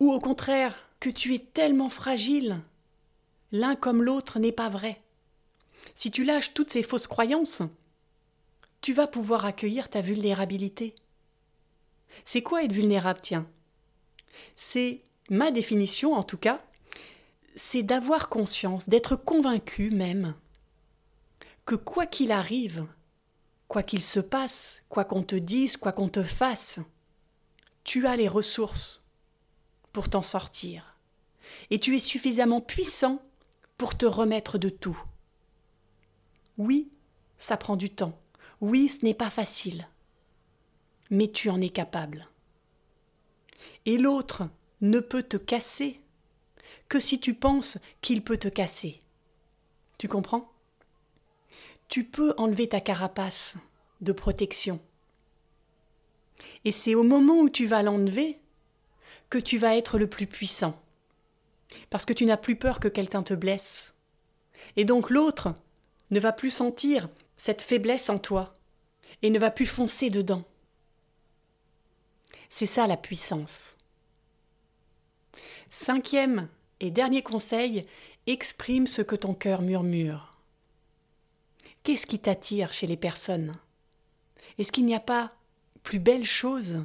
ou 0.00 0.12
au 0.12 0.20
contraire 0.20 0.88
que 1.00 1.10
tu 1.10 1.34
es 1.34 1.38
tellement 1.38 1.90
fragile, 1.90 2.60
l'un 3.52 3.76
comme 3.76 4.02
l'autre 4.02 4.38
n'est 4.38 4.52
pas 4.52 4.68
vrai. 4.68 5.00
Si 5.94 6.10
tu 6.10 6.24
lâches 6.24 6.54
toutes 6.54 6.70
ces 6.70 6.82
fausses 6.82 7.06
croyances, 7.06 7.62
tu 8.80 8.92
vas 8.92 9.06
pouvoir 9.06 9.44
accueillir 9.44 9.88
ta 9.88 10.00
vulnérabilité. 10.00 10.94
C'est 12.24 12.42
quoi 12.42 12.64
être 12.64 12.72
vulnérable, 12.72 13.20
tiens? 13.20 13.46
C'est 14.56 15.02
ma 15.30 15.50
définition 15.50 16.14
en 16.14 16.22
tout 16.22 16.38
cas, 16.38 16.62
c'est 17.56 17.82
d'avoir 17.82 18.28
conscience, 18.28 18.88
d'être 18.88 19.16
convaincu 19.16 19.90
même 19.90 20.34
que 21.64 21.74
quoi 21.74 22.06
qu'il 22.06 22.30
arrive, 22.30 22.86
quoi 23.66 23.82
qu'il 23.82 24.02
se 24.02 24.20
passe, 24.20 24.84
quoi 24.88 25.04
qu'on 25.04 25.22
te 25.22 25.34
dise, 25.34 25.76
quoi 25.76 25.92
qu'on 25.92 26.08
te 26.08 26.22
fasse, 26.22 26.78
tu 27.82 28.06
as 28.06 28.16
les 28.16 28.28
ressources 28.28 29.08
pour 29.92 30.08
t'en 30.08 30.22
sortir. 30.22 30.96
Et 31.70 31.80
tu 31.80 31.96
es 31.96 32.00
suffisamment 32.00 32.60
puissant 32.60 33.22
pour 33.78 33.96
te 33.96 34.06
remettre 34.06 34.58
de 34.58 34.68
tout. 34.68 35.02
Oui, 36.58 36.92
ça 37.38 37.56
prend 37.56 37.76
du 37.76 37.90
temps. 37.90 38.18
Oui, 38.60 38.88
ce 38.88 39.04
n'est 39.04 39.14
pas 39.14 39.30
facile. 39.30 39.88
Mais 41.10 41.28
tu 41.28 41.50
en 41.50 41.60
es 41.60 41.70
capable 41.70 42.28
et 43.86 43.96
l'autre 43.96 44.48
ne 44.80 45.00
peut 45.00 45.22
te 45.22 45.36
casser 45.36 46.00
que 46.88 47.00
si 47.00 47.20
tu 47.20 47.34
penses 47.34 47.78
qu'il 48.00 48.22
peut 48.22 48.38
te 48.38 48.48
casser. 48.48 49.00
Tu 49.98 50.08
comprends? 50.08 50.50
Tu 51.88 52.04
peux 52.04 52.34
enlever 52.36 52.68
ta 52.68 52.80
carapace 52.80 53.54
de 54.00 54.12
protection. 54.12 54.80
Et 56.64 56.72
c'est 56.72 56.94
au 56.94 57.02
moment 57.02 57.40
où 57.40 57.48
tu 57.48 57.66
vas 57.66 57.82
l'enlever 57.82 58.38
que 59.30 59.38
tu 59.38 59.58
vas 59.58 59.76
être 59.76 59.98
le 59.98 60.08
plus 60.08 60.26
puissant. 60.26 60.80
Parce 61.90 62.04
que 62.04 62.12
tu 62.12 62.24
n'as 62.24 62.36
plus 62.36 62.56
peur 62.56 62.80
que 62.80 62.88
quelqu'un 62.88 63.22
te 63.22 63.34
blesse. 63.34 63.92
Et 64.76 64.84
donc 64.84 65.10
l'autre 65.10 65.54
ne 66.10 66.20
va 66.20 66.32
plus 66.32 66.50
sentir 66.50 67.08
cette 67.36 67.62
faiblesse 67.62 68.08
en 68.08 68.18
toi 68.18 68.54
et 69.22 69.30
ne 69.30 69.38
va 69.38 69.50
plus 69.50 69.66
foncer 69.66 70.10
dedans. 70.10 70.44
C'est 72.48 72.66
ça 72.66 72.86
la 72.86 72.96
puissance. 72.96 73.76
Cinquième 75.70 76.48
et 76.80 76.90
dernier 76.90 77.22
conseil, 77.22 77.86
exprime 78.26 78.86
ce 78.86 79.02
que 79.02 79.16
ton 79.16 79.34
cœur 79.34 79.62
murmure. 79.62 80.36
Qu'est-ce 81.82 82.06
qui 82.06 82.18
t'attire 82.18 82.72
chez 82.72 82.86
les 82.86 82.96
personnes? 82.96 83.52
Est-ce 84.58 84.72
qu'il 84.72 84.86
n'y 84.86 84.94
a 84.94 85.00
pas 85.00 85.32
plus 85.82 85.98
belle 85.98 86.24
chose 86.24 86.84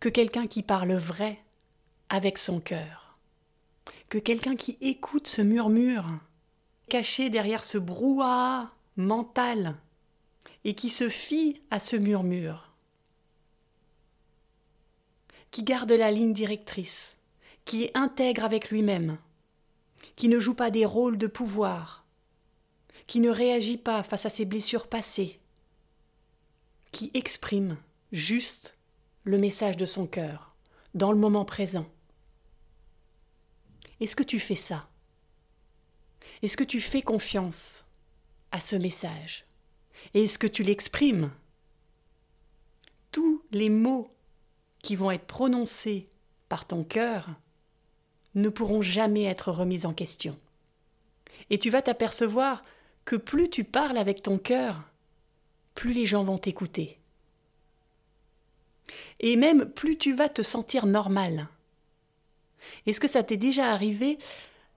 que 0.00 0.08
quelqu'un 0.08 0.46
qui 0.46 0.62
parle 0.62 0.92
vrai 0.94 1.38
avec 2.08 2.38
son 2.38 2.60
cœur? 2.60 3.18
Que 4.08 4.18
quelqu'un 4.18 4.56
qui 4.56 4.76
écoute 4.80 5.28
ce 5.28 5.42
murmure 5.42 6.06
caché 6.88 7.30
derrière 7.30 7.64
ce 7.64 7.78
brouhaha 7.78 8.72
mental 8.96 9.76
et 10.64 10.74
qui 10.74 10.90
se 10.90 11.08
fie 11.08 11.62
à 11.70 11.78
ce 11.78 11.94
murmure? 11.94 12.72
Qui 15.52 15.62
garde 15.62 15.92
la 15.92 16.10
ligne 16.10 16.32
directrice 16.32 17.16
qui 17.70 17.84
est 17.84 17.96
intègre 17.96 18.42
avec 18.42 18.72
lui-même, 18.72 19.16
qui 20.16 20.26
ne 20.26 20.40
joue 20.40 20.54
pas 20.54 20.72
des 20.72 20.84
rôles 20.84 21.16
de 21.16 21.28
pouvoir, 21.28 22.04
qui 23.06 23.20
ne 23.20 23.30
réagit 23.30 23.76
pas 23.76 24.02
face 24.02 24.26
à 24.26 24.28
ses 24.28 24.44
blessures 24.44 24.88
passées, 24.88 25.38
qui 26.90 27.12
exprime 27.14 27.76
juste 28.10 28.76
le 29.22 29.38
message 29.38 29.76
de 29.76 29.86
son 29.86 30.08
cœur, 30.08 30.52
dans 30.94 31.12
le 31.12 31.18
moment 31.18 31.44
présent. 31.44 31.86
Est-ce 34.00 34.16
que 34.16 34.24
tu 34.24 34.40
fais 34.40 34.56
ça? 34.56 34.88
Est-ce 36.42 36.56
que 36.56 36.64
tu 36.64 36.80
fais 36.80 37.02
confiance 37.02 37.86
à 38.50 38.58
ce 38.58 38.74
message? 38.74 39.46
Et 40.14 40.24
est-ce 40.24 40.40
que 40.40 40.48
tu 40.48 40.64
l'exprimes? 40.64 41.30
Tous 43.12 43.44
les 43.52 43.70
mots 43.70 44.12
qui 44.82 44.96
vont 44.96 45.12
être 45.12 45.28
prononcés 45.28 46.08
par 46.48 46.66
ton 46.66 46.82
cœur 46.82 47.28
ne 48.34 48.48
pourront 48.48 48.82
jamais 48.82 49.24
être 49.24 49.50
remis 49.50 49.86
en 49.86 49.92
question. 49.92 50.36
Et 51.50 51.58
tu 51.58 51.70
vas 51.70 51.82
t'apercevoir 51.82 52.62
que 53.04 53.16
plus 53.16 53.50
tu 53.50 53.64
parles 53.64 53.98
avec 53.98 54.22
ton 54.22 54.38
cœur, 54.38 54.82
plus 55.74 55.92
les 55.92 56.06
gens 56.06 56.22
vont 56.22 56.38
t'écouter. 56.38 56.98
Et 59.20 59.36
même 59.36 59.66
plus 59.66 59.98
tu 59.98 60.14
vas 60.14 60.28
te 60.28 60.42
sentir 60.42 60.86
normal. 60.86 61.48
Est-ce 62.86 63.00
que 63.00 63.08
ça 63.08 63.22
t'est 63.22 63.36
déjà 63.36 63.72
arrivé 63.72 64.18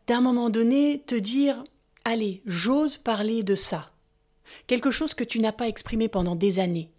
d'un 0.08 0.22
moment 0.22 0.50
donné 0.50 1.04
te 1.06 1.16
dire 1.16 1.64
Allez, 2.06 2.42
j'ose 2.46 2.98
parler 2.98 3.44
de 3.44 3.56
ça 3.56 3.92
Quelque 4.68 4.92
chose 4.92 5.14
que 5.14 5.24
tu 5.24 5.40
n'as 5.40 5.52
pas 5.52 5.68
exprimé 5.68 6.10
pendant 6.10 6.36
des 6.36 6.60
années. 6.60 6.90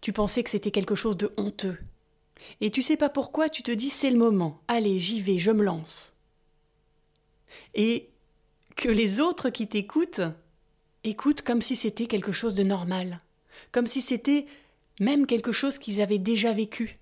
Tu 0.00 0.12
pensais 0.12 0.42
que 0.42 0.50
c'était 0.50 0.70
quelque 0.70 0.94
chose 0.94 1.16
de 1.16 1.32
honteux. 1.36 1.78
Et 2.60 2.70
tu 2.70 2.82
sais 2.82 2.96
pas 2.96 3.08
pourquoi, 3.08 3.48
tu 3.48 3.62
te 3.62 3.70
dis 3.70 3.90
c'est 3.90 4.10
le 4.10 4.18
moment. 4.18 4.60
Allez, 4.68 4.98
j'y 4.98 5.20
vais, 5.20 5.38
je 5.38 5.50
me 5.50 5.64
lance. 5.64 6.16
Et 7.74 8.08
que 8.76 8.88
les 8.88 9.20
autres 9.20 9.50
qui 9.50 9.66
t'écoutent 9.66 10.20
écoutent 11.04 11.42
comme 11.42 11.62
si 11.62 11.76
c'était 11.76 12.06
quelque 12.06 12.32
chose 12.32 12.54
de 12.54 12.62
normal, 12.62 13.20
comme 13.72 13.86
si 13.86 14.00
c'était 14.00 14.46
même 15.00 15.26
quelque 15.26 15.52
chose 15.52 15.78
qu'ils 15.78 16.00
avaient 16.00 16.18
déjà 16.18 16.52
vécu. 16.52 16.98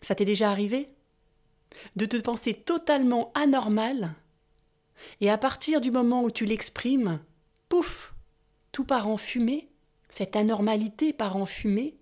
Ça 0.00 0.14
t'est 0.14 0.24
déjà 0.24 0.50
arrivé? 0.50 0.88
De 1.96 2.06
te 2.06 2.16
penser 2.16 2.54
totalement 2.54 3.30
anormal, 3.34 4.14
et 5.20 5.30
à 5.30 5.38
partir 5.38 5.80
du 5.80 5.90
moment 5.90 6.24
où 6.24 6.30
tu 6.30 6.44
l'exprimes, 6.44 7.20
pouf, 7.68 8.14
tout 8.72 8.84
part 8.84 9.08
en 9.08 9.16
fumée, 9.16 9.68
cette 10.08 10.36
anormalité 10.36 11.12
part 11.12 11.36
en 11.36 11.46
fumée, 11.46 11.94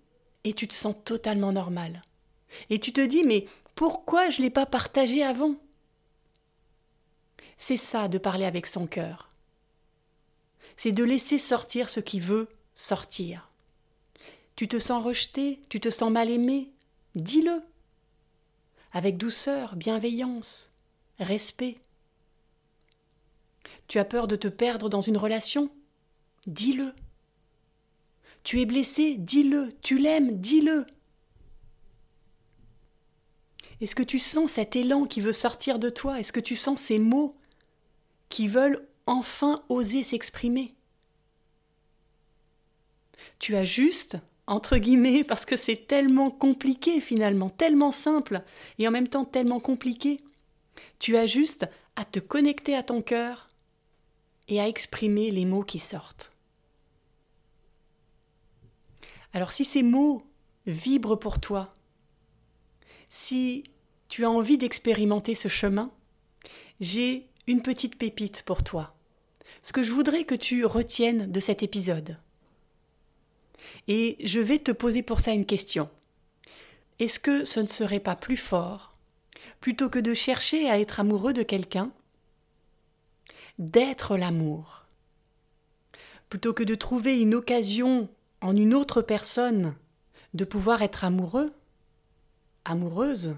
et 0.43 0.53
tu 0.53 0.67
te 0.67 0.73
sens 0.73 0.95
totalement 1.03 1.51
normal. 1.51 2.01
Et 2.69 2.79
tu 2.79 2.93
te 2.93 3.01
dis, 3.01 3.23
mais 3.23 3.45
pourquoi 3.75 4.29
je 4.29 4.39
ne 4.39 4.43
l'ai 4.43 4.49
pas 4.49 4.65
partagé 4.65 5.23
avant? 5.23 5.55
C'est 7.57 7.77
ça 7.77 8.07
de 8.07 8.17
parler 8.17 8.45
avec 8.45 8.65
son 8.65 8.87
cœur. 8.87 9.29
C'est 10.77 10.91
de 10.91 11.03
laisser 11.03 11.37
sortir 11.37 11.89
ce 11.89 11.99
qui 11.99 12.19
veut 12.19 12.47
sortir. 12.73 13.49
Tu 14.55 14.67
te 14.67 14.79
sens 14.79 15.03
rejeté, 15.03 15.59
tu 15.69 15.79
te 15.79 15.89
sens 15.89 16.11
mal 16.11 16.29
aimé, 16.29 16.69
dis-le. 17.15 17.61
Avec 18.91 19.17
douceur, 19.17 19.75
bienveillance, 19.75 20.71
respect. 21.19 21.77
Tu 23.87 23.99
as 23.99 24.05
peur 24.05 24.27
de 24.27 24.35
te 24.35 24.47
perdre 24.47 24.89
dans 24.89 25.01
une 25.01 25.17
relation? 25.17 25.69
Dis-le. 26.47 26.93
Tu 28.43 28.61
es 28.61 28.65
blessé? 28.65 29.15
Dis-le. 29.17 29.73
Tu 29.81 29.97
l'aimes? 29.97 30.39
Dis-le. 30.39 30.85
Est-ce 33.81 33.95
que 33.95 34.03
tu 34.03 34.19
sens 34.19 34.51
cet 34.51 34.75
élan 34.75 35.05
qui 35.05 35.21
veut 35.21 35.33
sortir 35.33 35.79
de 35.79 35.89
toi? 35.89 36.19
Est-ce 36.19 36.33
que 36.33 36.39
tu 36.39 36.55
sens 36.55 36.79
ces 36.79 36.99
mots 36.99 37.35
qui 38.29 38.47
veulent 38.47 38.87
enfin 39.05 39.63
oser 39.69 40.03
s'exprimer? 40.03 40.75
Tu 43.39 43.55
as 43.55 43.63
juste, 43.63 44.17
entre 44.47 44.77
guillemets, 44.77 45.23
parce 45.23 45.45
que 45.45 45.55
c'est 45.55 45.87
tellement 45.87 46.29
compliqué 46.29 46.99
finalement, 46.99 47.49
tellement 47.49 47.91
simple 47.91 48.43
et 48.77 48.87
en 48.87 48.91
même 48.91 49.07
temps 49.07 49.25
tellement 49.25 49.61
compliqué, 49.61 50.19
tu 50.99 51.15
as 51.15 51.25
juste 51.25 51.67
à 51.95 52.03
te 52.03 52.19
connecter 52.19 52.75
à 52.75 52.83
ton 52.83 53.01
cœur 53.01 53.49
et 54.49 54.59
à 54.59 54.67
exprimer 54.67 55.31
les 55.31 55.45
mots 55.45 55.63
qui 55.63 55.79
sortent. 55.79 56.31
Alors 59.33 59.51
si 59.51 59.63
ces 59.63 59.83
mots 59.83 60.23
vibrent 60.65 61.19
pour 61.19 61.39
toi, 61.39 61.75
si 63.09 63.63
tu 64.07 64.23
as 64.23 64.29
envie 64.29 64.57
d'expérimenter 64.57 65.35
ce 65.35 65.47
chemin, 65.47 65.91
j'ai 66.79 67.27
une 67.47 67.61
petite 67.61 67.97
pépite 67.97 68.43
pour 68.43 68.63
toi. 68.63 68.95
Ce 69.63 69.73
que 69.73 69.83
je 69.83 69.91
voudrais 69.91 70.23
que 70.23 70.35
tu 70.35 70.65
retiennes 70.65 71.31
de 71.31 71.39
cet 71.39 71.63
épisode. 71.63 72.17
Et 73.87 74.17
je 74.23 74.39
vais 74.39 74.59
te 74.59 74.71
poser 74.71 75.01
pour 75.01 75.19
ça 75.19 75.31
une 75.31 75.45
question. 75.45 75.89
Est-ce 76.99 77.19
que 77.19 77.43
ce 77.43 77.59
ne 77.59 77.67
serait 77.67 77.99
pas 77.99 78.15
plus 78.15 78.37
fort, 78.37 78.93
plutôt 79.59 79.89
que 79.89 79.99
de 79.99 80.13
chercher 80.13 80.69
à 80.69 80.79
être 80.79 80.99
amoureux 80.99 81.33
de 81.33 81.43
quelqu'un, 81.43 81.91
d'être 83.57 84.15
l'amour? 84.15 84.85
Plutôt 86.29 86.53
que 86.53 86.63
de 86.63 86.75
trouver 86.75 87.19
une 87.19 87.33
occasion 87.33 88.07
en 88.41 88.55
une 88.55 88.75
autre 88.75 89.01
personne 89.01 89.75
de 90.35 90.45
pouvoir 90.45 90.83
être 90.83 91.03
amoureux, 91.03 91.51
amoureuse, 92.69 93.35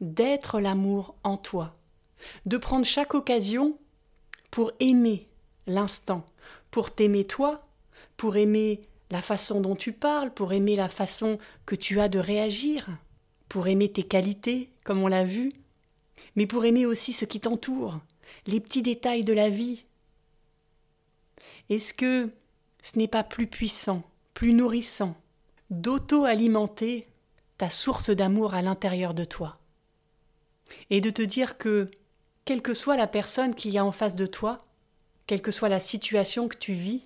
d'être 0.00 0.60
l'amour 0.60 1.14
en 1.24 1.36
toi, 1.36 1.76
de 2.46 2.56
prendre 2.56 2.86
chaque 2.86 3.14
occasion 3.14 3.76
pour 4.50 4.72
aimer 4.80 5.28
l'instant, 5.66 6.24
pour 6.70 6.94
t'aimer 6.94 7.24
toi, 7.24 7.66
pour 8.16 8.36
aimer 8.36 8.80
la 9.10 9.22
façon 9.22 9.60
dont 9.60 9.76
tu 9.76 9.92
parles, 9.92 10.32
pour 10.32 10.52
aimer 10.52 10.76
la 10.76 10.88
façon 10.88 11.38
que 11.66 11.74
tu 11.74 12.00
as 12.00 12.08
de 12.08 12.18
réagir, 12.18 12.88
pour 13.48 13.68
aimer 13.68 13.90
tes 13.90 14.02
qualités, 14.02 14.70
comme 14.84 15.02
on 15.02 15.08
l'a 15.08 15.24
vu, 15.24 15.52
mais 16.36 16.46
pour 16.46 16.64
aimer 16.64 16.86
aussi 16.86 17.12
ce 17.12 17.24
qui 17.24 17.40
t'entoure, 17.40 17.98
les 18.46 18.60
petits 18.60 18.82
détails 18.82 19.24
de 19.24 19.32
la 19.32 19.48
vie. 19.48 19.84
Est-ce 21.68 21.92
que 21.92 22.30
ce 22.82 22.98
n'est 22.98 23.08
pas 23.08 23.24
plus 23.24 23.46
puissant, 23.46 24.02
plus 24.34 24.54
nourrissant, 24.54 25.16
d'auto-alimenter 25.70 27.06
ta 27.58 27.68
source 27.68 28.10
d'amour 28.10 28.54
à 28.54 28.62
l'intérieur 28.62 29.14
de 29.14 29.24
toi. 29.24 29.58
Et 30.90 31.00
de 31.00 31.10
te 31.10 31.22
dire 31.22 31.58
que, 31.58 31.90
quelle 32.44 32.62
que 32.62 32.74
soit 32.74 32.96
la 32.96 33.06
personne 33.06 33.54
qu'il 33.54 33.72
y 33.72 33.78
a 33.78 33.84
en 33.84 33.92
face 33.92 34.16
de 34.16 34.26
toi, 34.26 34.64
quelle 35.26 35.42
que 35.42 35.50
soit 35.50 35.68
la 35.68 35.80
situation 35.80 36.48
que 36.48 36.56
tu 36.56 36.72
vis, 36.72 37.02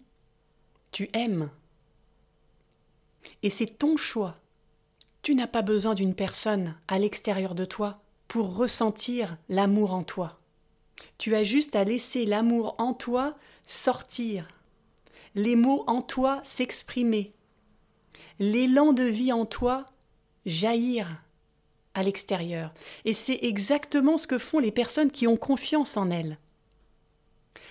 tu 0.92 1.08
aimes. 1.14 1.50
Et 3.42 3.50
c'est 3.50 3.78
ton 3.78 3.96
choix. 3.96 4.36
Tu 5.22 5.34
n'as 5.34 5.46
pas 5.46 5.62
besoin 5.62 5.94
d'une 5.94 6.14
personne 6.14 6.76
à 6.86 6.98
l'extérieur 6.98 7.54
de 7.54 7.64
toi 7.64 8.02
pour 8.28 8.56
ressentir 8.56 9.36
l'amour 9.48 9.94
en 9.94 10.04
toi. 10.04 10.38
Tu 11.18 11.34
as 11.34 11.44
juste 11.44 11.76
à 11.76 11.84
laisser 11.84 12.26
l'amour 12.26 12.74
en 12.78 12.92
toi 12.92 13.36
sortir, 13.66 14.48
les 15.34 15.56
mots 15.56 15.84
en 15.86 16.02
toi 16.02 16.40
s'exprimer, 16.44 17.32
l'élan 18.38 18.92
de 18.92 19.04
vie 19.04 19.32
en 19.32 19.46
toi 19.46 19.86
jaillir 20.46 21.22
à 21.94 22.02
l'extérieur. 22.02 22.72
Et 23.04 23.12
c'est 23.12 23.38
exactement 23.42 24.16
ce 24.16 24.26
que 24.26 24.38
font 24.38 24.58
les 24.58 24.72
personnes 24.72 25.10
qui 25.10 25.26
ont 25.26 25.36
confiance 25.36 25.96
en 25.96 26.10
elles. 26.10 26.38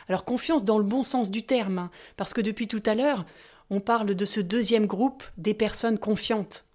Alors 0.08 0.26
confiance 0.26 0.64
dans 0.64 0.78
le 0.78 0.84
bon 0.84 1.04
sens 1.04 1.32
du 1.32 1.44
terme, 1.44 1.80
hein, 1.80 1.92
parce 2.18 2.34
que 2.34 2.42
depuis 2.42 2.68
tout 2.68 2.84
à 2.86 2.94
l'heure, 2.94 3.26
on 3.70 3.80
parle 3.80 4.14
de 4.14 4.26
ce 4.26 4.42
deuxième 4.42 4.86
groupe 4.86 5.24
des 5.38 5.54
personnes 5.54 5.98
confiantes. 5.98 6.66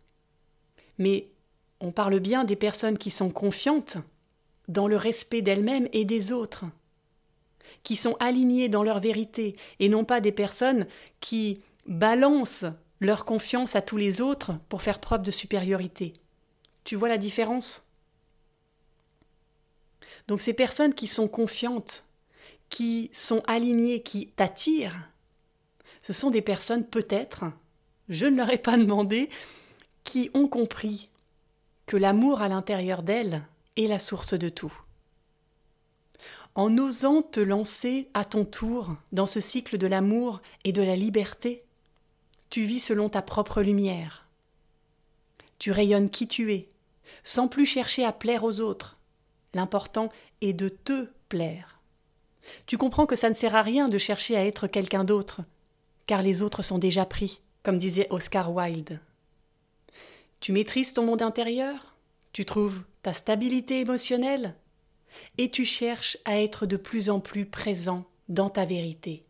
Mais 0.99 1.29
on 1.81 1.93
parle 1.93 2.19
bien 2.21 2.45
des 2.45 2.57
personnes 2.57 2.99
qui 2.99 3.11
sont 3.11 3.31
confiantes 3.31 3.99
dans 4.69 4.89
le 4.89 4.97
respect 4.97 5.43
d'elles-mêmes 5.43 5.89
et 5.93 6.05
des 6.05 6.33
autres, 6.33 6.65
qui 7.83 7.97
sont 7.97 8.17
alignées 8.19 8.69
dans 8.69 8.83
leur 8.83 9.01
vérité, 9.01 9.57
et 9.79 9.89
non 9.89 10.05
pas 10.05 10.21
des 10.21 10.33
personnes 10.33 10.87
qui 11.21 11.61
balancent 11.87 12.65
leur 13.01 13.25
confiance 13.25 13.77
à 13.77 13.83
tous 13.83 13.97
les 13.97 14.21
autres 14.21 14.53
pour 14.69 14.83
faire 14.83 15.01
preuve 15.01 15.23
de 15.23 15.31
supériorité. 15.31 16.15
Tu 16.85 16.97
vois 16.97 17.09
la 17.09 17.19
différence? 17.19 17.91
Donc 20.29 20.41
ces 20.41 20.55
personnes 20.55 20.95
qui 20.95 21.07
sont 21.07 21.29
confiantes, 21.29 22.05
qui 22.69 23.11
sont 23.13 23.43
alignées, 23.47 24.03
qui 24.03 24.29
t'attirent, 24.29 25.09
ce 26.03 26.13
sont 26.13 26.31
des 26.31 26.43
personnes 26.43 26.87
peut-être, 26.87 27.45
je 28.09 28.27
ne 28.27 28.37
leur 28.37 28.51
ai 28.51 28.59
pas 28.59 28.77
demandé, 28.77 29.29
qui 30.05 30.31
ont 30.35 30.49
compris 30.49 31.11
que 31.87 31.97
l'amour 31.97 32.41
à 32.41 32.49
l'intérieur 32.49 33.03
d'elles 33.03 33.43
est 33.77 33.87
la 33.87 33.99
source 33.99 34.35
de 34.35 34.49
tout. 34.49 34.73
En 36.55 36.79
osant 36.79 37.23
te 37.23 37.41
lancer 37.41 38.09
à 38.15 38.25
ton 38.25 38.45
tour 38.45 38.97
dans 39.13 39.27
ce 39.27 39.41
cycle 39.41 39.79
de 39.79 39.87
l'amour 39.87 40.41
et 40.65 40.73
de 40.73 40.83
la 40.83 40.97
liberté, 40.97 41.66
tu 42.57 42.63
vis 42.63 42.81
selon 42.81 43.11
ta 43.11 43.21
propre 43.21 43.61
lumière. 43.61 44.27
Tu 45.59 45.73
rayonnes 45.73 46.09
qui 46.09 46.27
tu 46.27 46.55
es, 46.55 46.71
sans 47.23 47.49
plus 47.49 47.67
chercher 47.67 48.03
à 48.03 48.13
plaire 48.13 48.45
aux 48.45 48.63
autres. 48.63 48.97
L'important 49.53 50.09
est 50.41 50.55
de 50.55 50.71
te 50.71 51.07
plaire. 51.29 51.83
Tu 52.65 52.79
comprends 52.79 53.05
que 53.05 53.15
ça 53.15 53.29
ne 53.29 53.35
sert 53.35 53.55
à 53.55 53.61
rien 53.61 53.91
de 53.91 53.99
chercher 53.99 54.39
à 54.39 54.47
être 54.47 54.69
quelqu'un 54.69 55.05
d'autre, 55.05 55.43
car 56.07 56.23
les 56.23 56.41
autres 56.41 56.63
sont 56.63 56.79
déjà 56.79 57.05
pris, 57.05 57.43
comme 57.63 57.77
disait 57.77 58.07
Oscar 58.09 58.51
Wilde. 58.55 59.01
Tu 60.41 60.53
maîtrises 60.53 60.95
ton 60.95 61.05
monde 61.05 61.21
intérieur, 61.21 61.95
tu 62.33 62.47
trouves 62.47 62.85
ta 63.03 63.13
stabilité 63.13 63.81
émotionnelle, 63.81 64.55
et 65.37 65.51
tu 65.51 65.67
cherches 65.67 66.17
à 66.25 66.41
être 66.41 66.65
de 66.65 66.79
plus 66.79 67.11
en 67.11 67.21
plus 67.21 67.45
présent 67.45 68.07
dans 68.31 68.49
ta 68.49 68.65
vérité, 68.65 69.26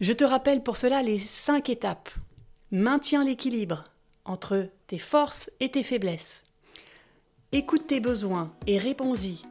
Je 0.00 0.12
te 0.12 0.24
rappelle 0.24 0.62
pour 0.62 0.76
cela 0.76 1.02
les 1.02 1.18
cinq 1.18 1.70
étapes. 1.70 2.10
Maintiens 2.72 3.24
l'équilibre 3.24 3.84
entre 4.24 4.68
tes 4.88 4.98
forces 4.98 5.50
et 5.60 5.70
tes 5.70 5.84
faiblesses. 5.84 6.44
Écoute 7.52 7.86
tes 7.86 8.00
besoins 8.00 8.48
et 8.66 8.78
réponds-y. 8.78 9.42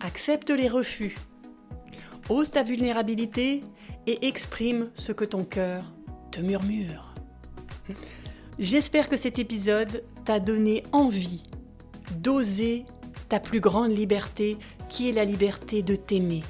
Accepte 0.00 0.50
les 0.50 0.68
refus. 0.68 1.16
Ose 2.30 2.50
ta 2.50 2.62
vulnérabilité 2.62 3.60
et 4.06 4.26
exprime 4.26 4.90
ce 4.94 5.12
que 5.12 5.24
ton 5.24 5.44
cœur 5.44 5.84
te 6.30 6.40
murmure. 6.40 7.14
J'espère 8.58 9.10
que 9.10 9.16
cet 9.16 9.38
épisode 9.38 10.02
t'a 10.24 10.40
donné 10.40 10.82
envie 10.92 11.42
d'oser 12.12 12.86
ta 13.28 13.40
plus 13.40 13.60
grande 13.60 13.94
liberté 13.94 14.56
qui 14.88 15.10
est 15.10 15.12
la 15.12 15.26
liberté 15.26 15.82
de 15.82 15.96
t'aimer. 15.96 16.42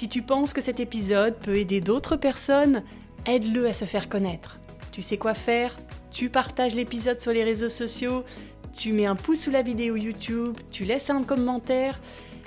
Si 0.00 0.08
tu 0.08 0.22
penses 0.22 0.54
que 0.54 0.62
cet 0.62 0.80
épisode 0.80 1.34
peut 1.34 1.58
aider 1.58 1.82
d'autres 1.82 2.16
personnes, 2.16 2.82
aide-le 3.26 3.66
à 3.66 3.74
se 3.74 3.84
faire 3.84 4.08
connaître. 4.08 4.58
Tu 4.92 5.02
sais 5.02 5.18
quoi 5.18 5.34
faire? 5.34 5.76
Tu 6.10 6.30
partages 6.30 6.74
l'épisode 6.74 7.18
sur 7.18 7.32
les 7.32 7.44
réseaux 7.44 7.68
sociaux, 7.68 8.24
tu 8.72 8.94
mets 8.94 9.04
un 9.04 9.14
pouce 9.14 9.42
sous 9.42 9.50
la 9.50 9.60
vidéo 9.60 9.96
YouTube, 9.96 10.56
tu 10.72 10.86
laisses 10.86 11.10
un 11.10 11.22
commentaire 11.22 12.00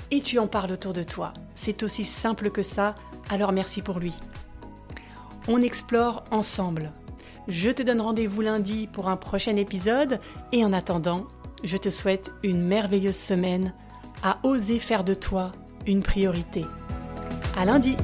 et 0.10 0.20
tu 0.20 0.40
en 0.40 0.48
parles 0.48 0.72
autour 0.72 0.94
de 0.94 1.04
toi. 1.04 1.32
C'est 1.54 1.84
aussi 1.84 2.04
simple 2.04 2.50
que 2.50 2.64
ça, 2.64 2.96
alors 3.30 3.52
merci 3.52 3.84
pour 3.84 4.00
lui. 4.00 4.14
On 5.48 5.62
explore 5.62 6.24
ensemble. 6.32 6.92
Je 7.48 7.70
te 7.70 7.84
donne 7.84 8.02
rendez-vous 8.02 8.42
lundi 8.42 8.90
pour 8.92 9.10
un 9.10 9.16
prochain 9.16 9.58
épisode 9.58 10.20
et 10.54 10.66
en 10.66 10.74
attendant, 10.74 11.28
je 11.64 11.78
te 11.78 11.92
souhaite 11.92 12.32
une 12.42 12.64
merveilleuse 12.64 13.16
semaine 13.16 13.76
à 14.24 14.40
oser 14.42 14.80
faire 14.80 15.04
de 15.04 15.14
toi 15.14 15.52
une 15.86 16.02
priorité. 16.02 16.64
À 17.56 17.66
lundi! 17.66 17.96